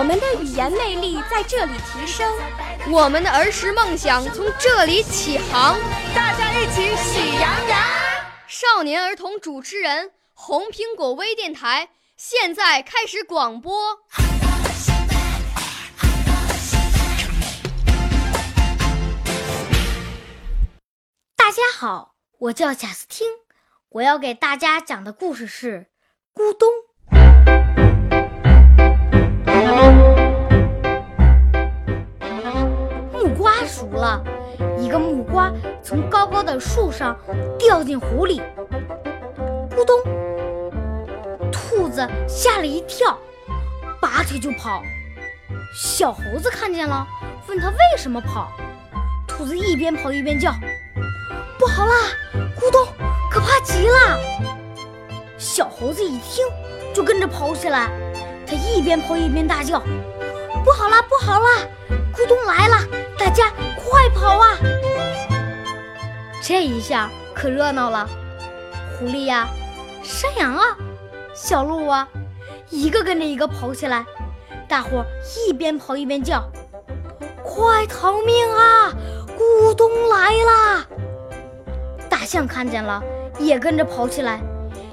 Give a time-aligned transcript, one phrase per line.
[0.00, 2.26] 我们的语言魅力在这里提升，
[2.90, 5.78] 我们的儿时梦想从这里起航。
[6.14, 7.78] 大家一起喜羊羊。
[8.48, 13.98] 少年儿童主持人，红苹果微电台现在开始广播。
[21.36, 23.26] 大家好，我叫贾斯汀，
[23.90, 25.88] 我要给大家讲的故事是
[26.40, 26.70] 《咕咚》。
[33.80, 34.22] 熟了，
[34.78, 35.50] 一个木瓜
[35.82, 37.16] 从高高的树上
[37.58, 38.42] 掉进湖里，
[39.70, 39.96] 咕咚！
[41.50, 43.18] 兔子吓了一跳，
[43.98, 44.82] 拔腿就跑。
[45.74, 47.06] 小猴子看见了，
[47.48, 48.52] 问他为什么跑。
[49.26, 50.52] 兔子一边跑一边叫
[51.58, 51.94] ：“不好啦，
[52.58, 52.86] 咕咚，
[53.30, 54.20] 可怕极了！”
[55.38, 56.44] 小猴子一听，
[56.92, 57.88] 就跟着跑起来。
[58.46, 59.80] 他一边跑一边大叫
[60.62, 61.66] ：“不好啦，不好啦，
[66.90, 68.04] 下可热闹了，
[68.98, 69.46] 狐狸呀、
[70.02, 70.76] 山羊啊、
[71.32, 72.08] 小鹿啊，
[72.68, 74.04] 一个跟着一个跑起来。
[74.68, 75.04] 大伙
[75.36, 76.42] 一边跑一边叫
[77.46, 78.92] ：“快逃命啊！
[79.38, 80.84] 咕咚来啦！”
[82.10, 83.00] 大象看见了，
[83.38, 84.40] 也跟着跑起来。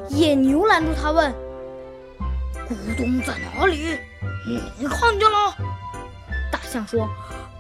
[0.07, 1.33] 野牛拦住他问。
[2.69, 3.97] 咕咚在哪里？
[4.77, 5.55] 你看见了？
[6.51, 7.09] 大象说：“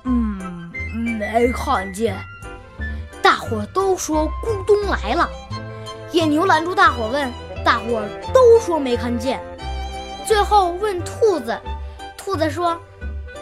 [0.05, 0.71] 嗯，
[1.17, 2.15] 没看见。”
[3.49, 5.29] 伙都说咕咚来了。
[6.11, 7.31] 野牛拦住大伙问，
[7.63, 8.01] 大伙
[8.33, 9.41] 都说没看见。
[10.25, 11.59] 最后问兔子，
[12.17, 12.79] 兔子说：“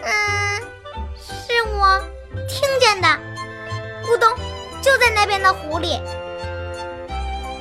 [0.03, 0.61] 嗯，
[1.17, 1.99] 是我
[2.47, 3.07] 听见的。
[4.03, 4.29] 咕咚
[4.81, 6.01] 就在那边的湖里。”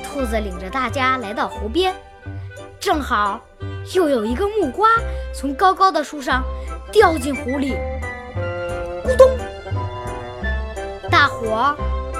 [0.03, 1.93] 兔子领着大家来到湖边，
[2.79, 3.41] 正好。
[3.93, 4.89] 又有一个木瓜
[5.33, 6.43] 从高高的树上
[6.91, 7.77] 掉进湖里，
[9.03, 9.29] 咕咚！
[11.11, 11.75] 大伙儿，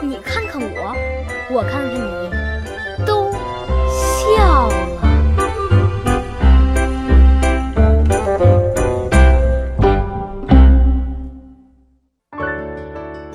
[0.07, 0.95] 你看看我，
[1.51, 3.31] 我看看你，都
[3.97, 4.75] 笑了。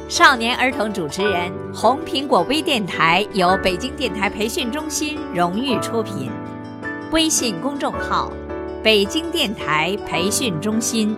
[0.08, 6.30] 少年儿童主持人，红苹果微电台由北京电台培训中心荣誉出品。
[7.10, 8.32] 微信公众号：
[8.80, 11.16] 北京电台培训中心。